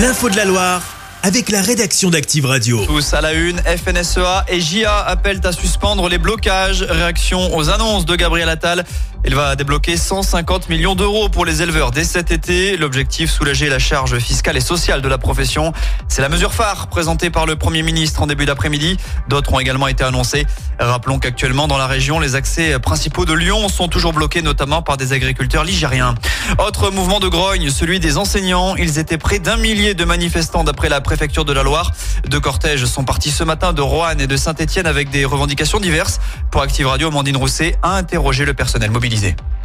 [0.00, 0.82] L'info de la Loire
[1.22, 2.82] avec la rédaction d'Active Radio.
[2.86, 6.82] Tous à la une, FNSEA et JA appellent à suspendre les blocages.
[6.82, 8.84] Réaction aux annonces de Gabriel Attal.
[9.26, 12.78] Il va débloquer 150 millions d'euros pour les éleveurs dès cet été.
[12.78, 15.74] L'objectif, soulager la charge fiscale et sociale de la profession.
[16.08, 18.96] C'est la mesure phare présentée par le Premier ministre en début d'après-midi.
[19.28, 20.46] D'autres ont également été annoncés.
[20.78, 24.96] Rappelons qu'actuellement dans la région, les accès principaux de Lyon sont toujours bloqués, notamment par
[24.96, 26.14] des agriculteurs ligériens.
[26.58, 28.74] Autre mouvement de grogne, celui des enseignants.
[28.76, 31.92] Ils étaient près d'un millier de manifestants d'après la préfecture de la Loire.
[32.26, 36.20] Deux cortèges sont partis ce matin de Roanne et de Saint-Etienne avec des revendications diverses.
[36.50, 38.90] Pour Active Radio, Amandine Rousset a interrogé le personnel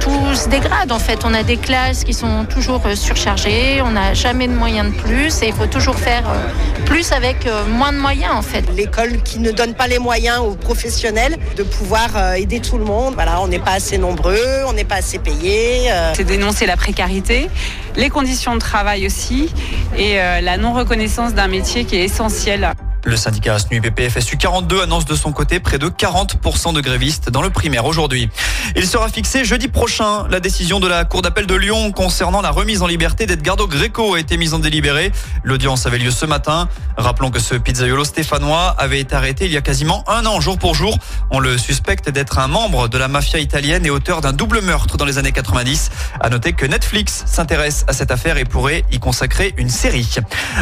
[0.00, 1.20] Tout se dégrade en fait.
[1.24, 5.00] On a des classes qui sont toujours euh, surchargées, on n'a jamais de moyens de
[5.00, 8.64] plus et il faut toujours faire euh, plus avec euh, moins de moyens en fait.
[8.74, 13.14] L'école qui ne donne pas les moyens aux professionnels de pouvoir aider tout le monde.
[13.14, 15.90] Voilà, on n'est pas assez nombreux, on n'est pas assez payés.
[16.14, 17.48] C'est dénoncer la précarité,
[17.96, 19.52] les conditions de travail aussi
[19.96, 22.72] et la non-reconnaissance d'un métier qui est essentiel.
[23.06, 27.40] Le syndicat SNU PPFSU 42 annonce de son côté près de 40% de grévistes dans
[27.40, 28.28] le primaire aujourd'hui.
[28.74, 30.26] Il sera fixé jeudi prochain.
[30.28, 34.14] La décision de la Cour d'appel de Lyon concernant la remise en liberté d'Edgardo Greco
[34.14, 35.12] a été mise en délibéré.
[35.44, 36.68] L'audience avait lieu ce matin.
[36.96, 40.58] Rappelons que ce pizzaiolo stéphanois avait été arrêté il y a quasiment un an, jour
[40.58, 40.98] pour jour.
[41.30, 44.96] On le suspecte d'être un membre de la mafia italienne et auteur d'un double meurtre
[44.96, 45.90] dans les années 90.
[46.18, 50.16] À noter que Netflix s'intéresse à cette affaire et pourrait y consacrer une série.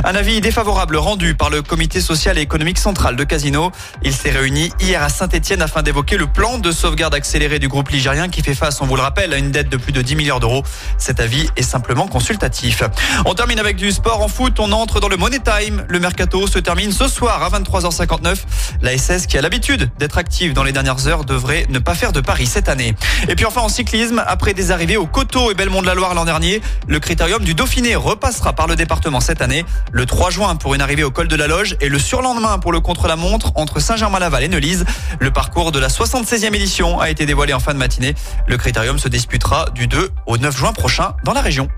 [0.05, 3.71] Un avis défavorable rendu par le comité social économique centrale de Casino.
[4.03, 7.89] Il s'est réuni hier à Saint-Etienne afin d'évoquer le plan de sauvegarde accéléré du groupe
[7.89, 10.17] ligérien qui fait face, on vous le rappelle, à une dette de plus de 10
[10.17, 10.63] milliards d'euros.
[10.99, 12.83] Cet avis est simplement consultatif.
[13.27, 14.59] On termine avec du sport en foot.
[14.59, 15.85] On entre dans le Money Time.
[15.89, 18.37] Le mercato se termine ce soir à 23h59.
[18.83, 22.13] La SS, qui a l'habitude d'être active dans les dernières heures, devrait ne pas faire
[22.13, 22.95] de paris cette année.
[23.29, 26.15] Et puis enfin en cyclisme, après des arrivées au Coteau et Belmont de la Loire
[26.15, 29.65] l'an dernier, le critérium du Dauphiné repassera par le département cette année.
[29.93, 32.59] Le 3 juin pour une arrivée au col de la Loge et le surlendemain lendemain
[32.59, 34.87] pour le contre-la-montre entre Saint-Germain-Laval et Neulise.
[35.21, 38.15] Le parcours de la 76e édition a été dévoilé en fin de matinée.
[38.47, 41.69] Le critérium se disputera du 2 au 9 juin prochain dans la région.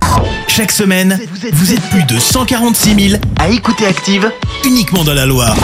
[0.46, 1.18] Chaque semaine,
[1.52, 4.30] vous êtes plus de 146 000 à écouter Active
[4.64, 5.56] uniquement dans la Loire.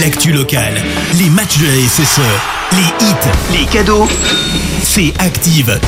[0.00, 0.74] L'actu locale,
[1.14, 2.20] les matchs de la SSE,
[2.72, 4.06] les hits, les cadeaux,
[4.82, 5.80] c'est Active.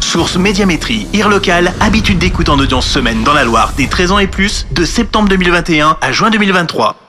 [0.00, 4.18] Source Médiamétrie, IR local, habitude d'écoute en audience semaine dans la Loire des 13 ans
[4.18, 7.07] et plus, de septembre 2021 à juin 2023.